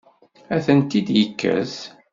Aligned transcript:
Ad 0.55 0.61
tent-id-yekkes? 0.65 1.75